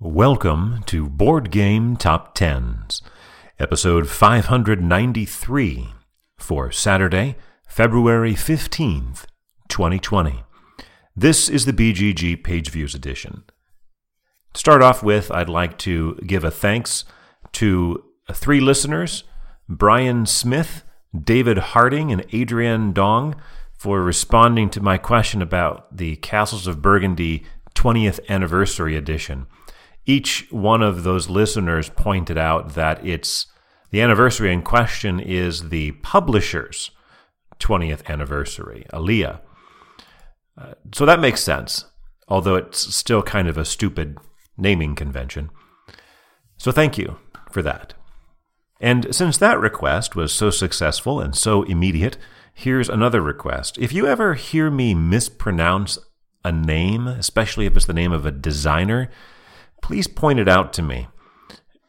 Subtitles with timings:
[0.00, 3.02] Welcome to Board Game Top Tens,
[3.58, 5.88] episode 593
[6.36, 7.34] for Saturday,
[7.66, 9.24] February 15th,
[9.68, 10.44] 2020.
[11.16, 13.42] This is the BGG Page Views edition.
[14.52, 17.04] To start off with, I'd like to give a thanks
[17.54, 19.24] to three listeners
[19.68, 20.84] Brian Smith,
[21.20, 23.34] David Harding, and Adrienne Dong
[23.72, 27.42] for responding to my question about the Castles of Burgundy
[27.74, 29.48] 20th Anniversary Edition
[30.08, 33.46] each one of those listeners pointed out that it's
[33.90, 36.90] the anniversary in question is the publisher's
[37.60, 39.42] 20th anniversary, Alea.
[40.56, 41.84] Uh, so that makes sense,
[42.26, 44.16] although it's still kind of a stupid
[44.56, 45.50] naming convention.
[46.56, 47.18] So thank you
[47.50, 47.92] for that.
[48.80, 52.16] And since that request was so successful and so immediate,
[52.54, 53.76] here's another request.
[53.76, 55.98] If you ever hear me mispronounce
[56.44, 59.10] a name, especially if it's the name of a designer,
[59.82, 61.08] please point it out to me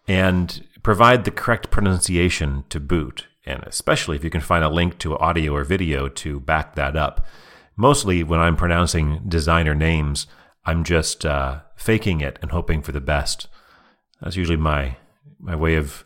[0.07, 4.97] and provide the correct pronunciation to boot, and especially if you can find a link
[4.99, 7.25] to audio or video to back that up.
[7.75, 10.27] Mostly when I'm pronouncing designer names,
[10.65, 13.47] I'm just uh, faking it and hoping for the best.
[14.21, 14.97] That's usually my
[15.39, 16.05] my way of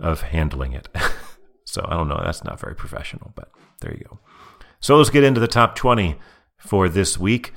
[0.00, 0.88] of handling it.
[1.64, 2.20] so I don't know.
[2.24, 3.50] That's not very professional, but
[3.80, 4.18] there you go.
[4.80, 6.16] So let's get into the top 20
[6.58, 7.52] for this week.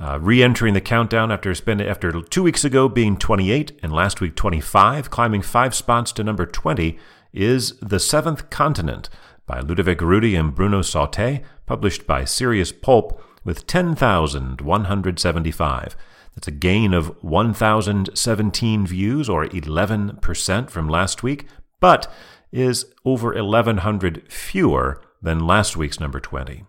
[0.00, 4.34] Uh, re-entering the countdown after spending after two weeks ago being 28 and last week
[4.34, 6.98] 25, climbing five spots to number 20
[7.34, 9.10] is The Seventh Continent
[9.46, 15.96] by Ludovic Roudy and Bruno Sautter, published by Serious Poulp with 10,175.
[16.34, 21.46] That's a gain of 1,017 views or 11% from last week,
[21.78, 22.10] but
[22.50, 26.64] is over 1,100 fewer than last week's number 20.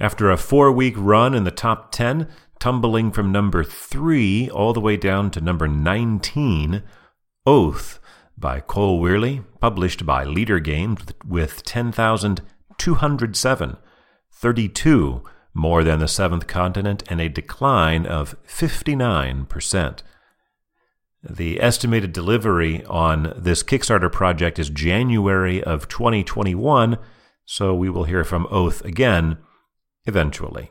[0.00, 2.26] After a four week run in the top 10,
[2.58, 6.82] tumbling from number 3 all the way down to number 19,
[7.44, 8.00] Oath
[8.38, 13.76] by Cole Wehrle, published by Leder Games with 10,207,
[14.32, 20.02] 32 more than the seventh continent, and a decline of 59%.
[21.22, 26.96] The estimated delivery on this Kickstarter project is January of 2021,
[27.44, 29.36] so we will hear from Oath again
[30.06, 30.70] eventually.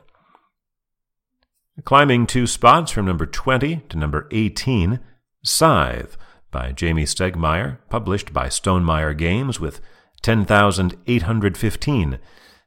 [1.84, 5.00] Climbing two spots from number 20 to number 18,
[5.44, 6.16] Scythe
[6.50, 9.80] by Jamey Stegmaier, published by Stonemaier Games with
[10.22, 12.18] 10,815,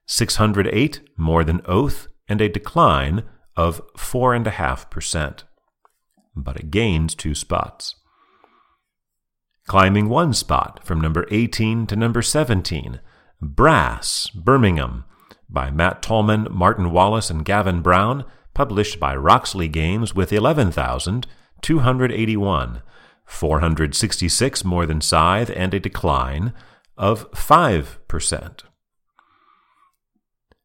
[0.05, 3.23] 608 more than Oath, and a decline
[3.55, 5.43] of 4.5%.
[6.35, 7.95] But it gains two spots.
[9.67, 12.99] Climbing one spot from number 18 to number 17,
[13.41, 15.05] Brass, Birmingham,
[15.53, 22.81] by Matt Tolman, Martin Wallace, and Gavin Brown, published by Roxley Games with 11,281,
[23.25, 26.51] 466 more than Scythe, and a decline
[26.97, 28.63] of 5%.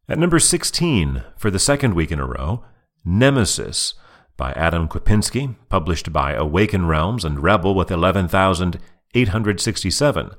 [0.09, 2.65] At number 16, for the second week in a row,
[3.05, 3.93] Nemesis
[4.39, 10.31] by Adam Kwapinski, published by Awaken Realms and Rebel with 11,867,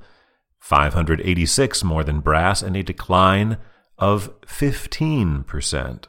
[0.58, 3.58] 586 more than Brass, and a decline
[4.00, 6.04] of 15%,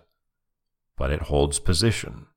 [0.98, 2.28] but it holds position.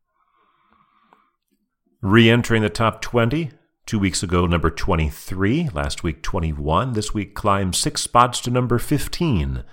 [2.02, 3.52] Re entering the top 20,
[3.86, 8.78] two weeks ago, number 23, last week 21, this week climbs six spots to number
[8.78, 9.64] 15.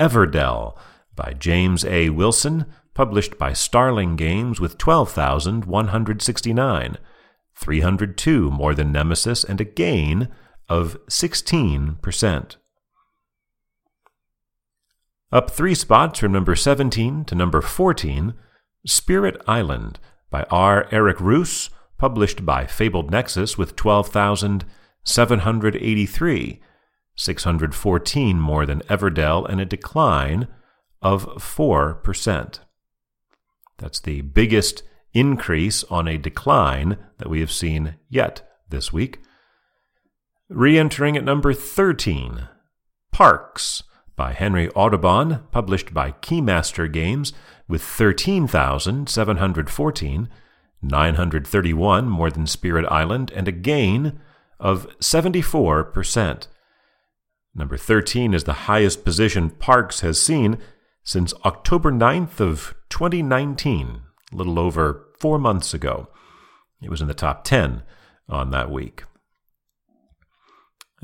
[0.00, 0.76] Everdell
[1.14, 2.08] by James A.
[2.10, 6.96] Wilson, published by Starling Games with 12,169,
[7.54, 10.28] 302 more than Nemesis, and a gain
[10.68, 12.56] of 16%.
[15.32, 18.34] Up three spots from number 17 to number 14,
[18.84, 19.98] Spirit Island
[20.28, 20.86] by R.
[20.90, 26.60] Eric Reuss, published by Fabled Nexus with 12,783,
[27.16, 30.48] 614 more than Everdell, and a decline
[31.00, 32.58] of 4%.
[33.78, 34.82] That's the biggest
[35.14, 39.20] increase on a decline that we have seen yet this week.
[40.50, 42.48] Re entering at number 13,
[43.12, 43.82] Parks
[44.16, 47.32] by Henry Audubon, published by Keymaster Games,
[47.68, 50.28] with 13,714,
[50.82, 54.20] 931 more than Spirit Island, and a gain
[54.60, 56.46] of 74%.
[57.54, 60.58] Number 13 is the highest position Parks has seen
[61.04, 64.00] since October 9th of 2019,
[64.32, 66.08] a little over four months ago.
[66.80, 67.82] It was in the top 10
[68.28, 69.04] on that week.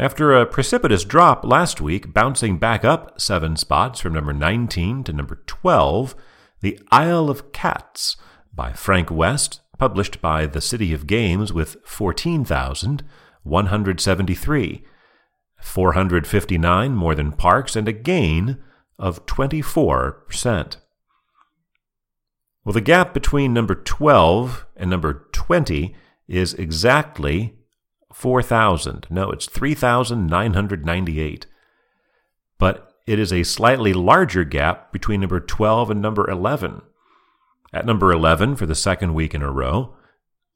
[0.00, 5.12] After a precipitous drop last week, bouncing back up seven spots from number 19 to
[5.12, 6.14] number 12,
[6.60, 8.16] The Isle of Cats
[8.54, 14.84] by Frank West, published by the City of Games with 14,173.
[15.60, 18.58] 459 more than Parks and a gain
[19.00, 20.76] of 24%.
[22.64, 25.96] Well, the gap between number 12 and number 20
[26.28, 27.57] is exactly
[28.18, 29.06] 4,000.
[29.10, 31.46] No, it's 3,998.
[32.58, 36.82] But it is a slightly larger gap between number 12 and number 11.
[37.72, 39.94] At number 11 for the second week in a row,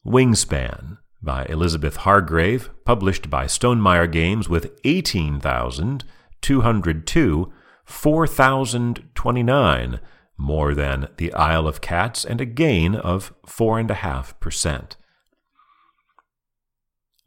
[0.04, 7.52] Wingspan by Elizabeth Hargrave, published by Stonemaier Games with 18,202,
[7.84, 10.00] 4,029,
[10.36, 14.96] more than The Isle of Cats, and a gain of 4.5%.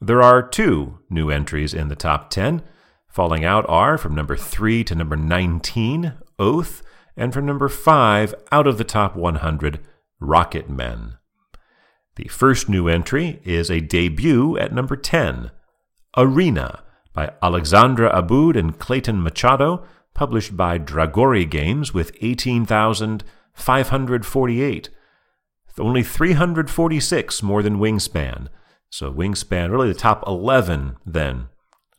[0.02, 2.62] There are two new entries in the top 10.
[3.08, 6.84] Falling out are from number 3 to number 19, Oath,
[7.16, 9.80] and from number 5 out of the top 100,
[10.20, 11.14] Rocket Men.
[12.18, 15.52] The first new entry is a debut at number 10,
[16.18, 16.84] Arena,
[17.14, 24.90] by Alexandra Aboud and Clayton Machado, published by Dragori Games with 18,548.
[25.78, 28.48] Only 346 more than Wingspan.
[28.90, 31.50] So Wingspan, really the top 11 then,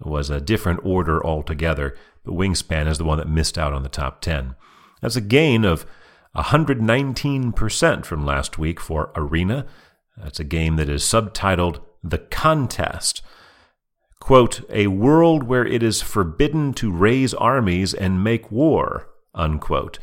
[0.01, 3.89] was a different order altogether, but Wingspan is the one that missed out on the
[3.89, 4.55] top 10.
[5.01, 5.87] That's a gain of
[6.35, 9.67] 119% from last week for Arena.
[10.17, 13.23] That's a game that is subtitled The Contest.
[14.21, 19.99] Quote, a world where it is forbidden to raise armies and make war, unquote.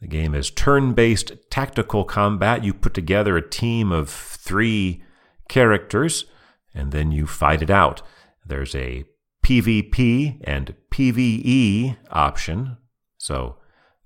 [0.00, 2.64] The game is turn based tactical combat.
[2.64, 5.02] You put together a team of three
[5.48, 6.26] characters
[6.74, 8.02] and then you fight it out.
[8.46, 9.04] There's a
[9.44, 12.76] PvP and PvE option.
[13.18, 13.56] So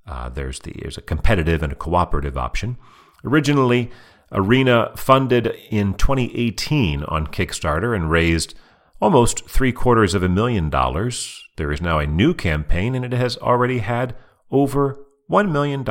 [0.06, 2.76] uh, there's the there's a competitive and a cooperative option.
[3.24, 3.90] Originally,
[4.32, 8.54] Arena funded in 2018 on Kickstarter and raised
[9.00, 11.44] almost three quarters of a million dollars.
[11.56, 14.14] There is now a new campaign, and it has already had
[14.50, 15.84] over $1 million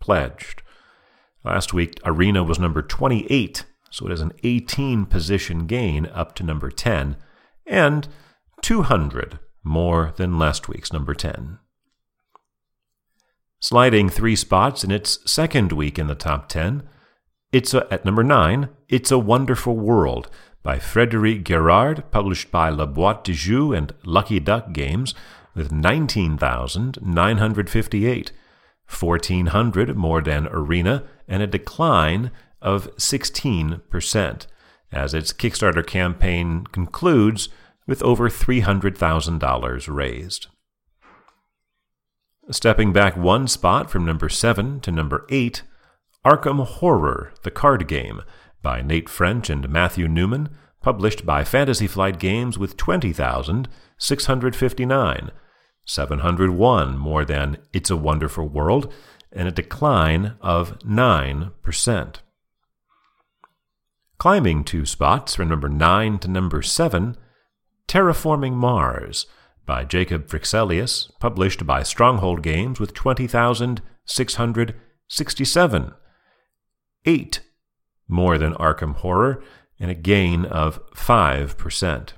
[0.00, 0.62] pledged.
[1.44, 6.42] Last week, Arena was number 28, so it is an 18 position gain up to
[6.42, 7.16] number 10,
[7.66, 8.08] and
[8.62, 11.58] 200 more than last week's number 10.
[13.60, 16.82] Sliding three spots in its second week in the top 10,
[17.50, 20.30] it's a, at number 9, It's a Wonderful World
[20.62, 25.14] by Frederic Guérard, published by La Boîte de Jeux and Lucky Duck Games,
[25.54, 28.32] with 19,958,
[29.00, 32.30] 1,400 more than Arena, and a decline
[32.60, 34.46] of 16%,
[34.92, 37.48] as its Kickstarter campaign concludes
[37.86, 40.48] with over $300,000 raised.
[42.50, 45.62] Stepping back one spot from number 7 to number 8,
[46.24, 48.22] Arkham Horror, the card game,
[48.62, 50.48] by Nate French and Matthew Newman,
[50.80, 55.30] published by Fantasy Flight Games with 20,659,
[55.86, 58.92] 701 more than It's a Wonderful World,
[59.32, 62.16] and a decline of 9%.
[64.18, 67.16] Climbing two spots from number 9 to number 7,
[67.86, 69.26] Terraforming Mars
[69.64, 75.94] by Jacob Fryxelius, published by Stronghold Games with 20,667.
[77.04, 77.40] 8
[78.08, 79.42] more than Arkham Horror,
[79.78, 82.08] and a gain of 5%.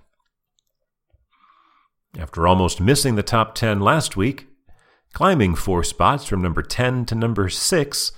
[2.19, 4.47] After almost missing the top 10 last week,
[5.13, 8.13] climbing four spots from number 10 to number 6,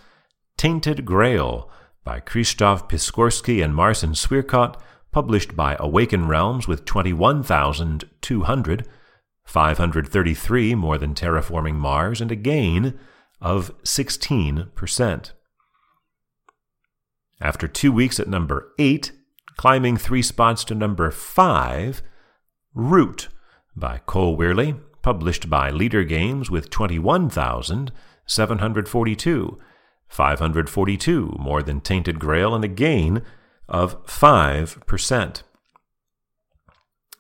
[0.57, 1.71] Tainted Grail
[2.05, 4.79] by Krzysztof Piskorski and Marcin Swierkot,
[5.11, 8.89] published by Awaken Realms with 21,200,
[9.45, 12.99] 533 more than Terraforming Mars, and a gain
[13.41, 15.33] of 16%.
[17.41, 19.13] After two weeks at number 8,
[19.57, 22.03] climbing three spots to number 5,
[22.75, 23.29] Root
[23.77, 29.59] by Cole Wehrle, published by Leder Games with 21,742,
[30.13, 33.23] 542 more than Tainted Grail, and a gain
[33.69, 35.43] of 5%.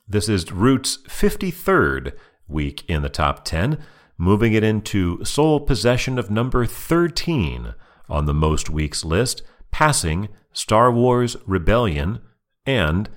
[0.06, 2.12] This is Root's 53rd
[2.46, 3.78] week in the top 10,
[4.18, 7.74] moving it into sole possession of number 13
[8.10, 12.20] on the most weeks list passing Star Wars Rebellion
[12.66, 13.08] and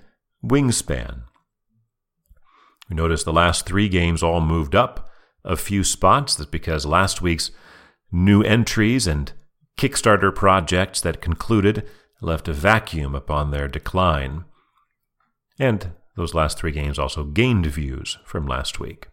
[0.44, 1.24] Wingspan.
[2.90, 5.12] We notice the last three games all moved up
[5.44, 6.36] a few spots.
[6.36, 7.52] That's because last week's
[8.10, 9.34] new entries and
[9.78, 11.88] Kickstarter projects that concluded
[12.22, 14.46] left a vacuum upon their decline.
[15.60, 19.08] And those last three games also gained views from last week.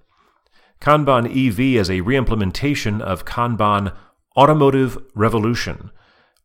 [0.81, 3.95] Kanban EV is a reimplementation of Kanban
[4.37, 5.91] Automotive Revolution,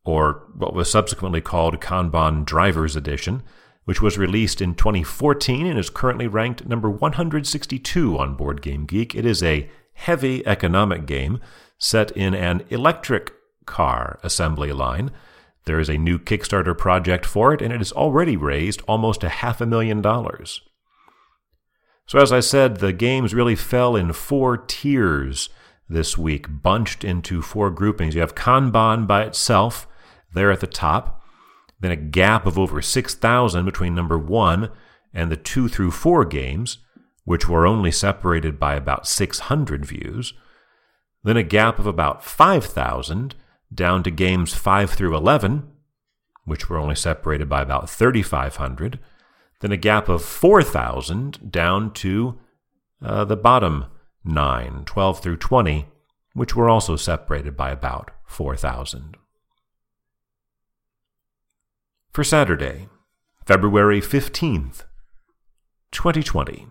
[0.04, 3.44] or what was subsequently called Kanban Drivers Edition,
[3.88, 9.16] which was released in 2014 and is currently ranked number 162 on Board Game Geek.
[9.16, 11.40] It is a heavy economic game
[11.78, 13.32] set in an electric
[13.66, 15.10] car assembly line.
[15.64, 19.30] There is a new Kickstarter project for it, and it has already raised almost a
[19.30, 20.60] half a million dollars.
[22.08, 25.48] So, as I said, the games really fell in four tiers
[25.88, 28.16] this week, bunched into four groupings.
[28.16, 29.88] You have Kanban by itself,
[30.34, 31.17] there at the top,
[31.80, 34.72] then a gap of over 6,000 between number one
[35.14, 36.80] and the two through four games
[37.28, 40.34] which were only separated by about 600 views,
[41.26, 43.36] then a gap of about 5,000
[43.74, 45.70] down to games 5 through 11,
[46.46, 49.00] which were only separated by about 3,500,
[49.60, 52.40] then a gap of 4,000 down to
[53.02, 53.88] uh, the bottom
[54.24, 55.86] 9, 12 through 20,
[56.34, 59.18] which were also separated by about 4,000.
[62.18, 62.90] For Saturday,
[63.46, 64.86] February 15th,
[65.92, 66.66] 2020.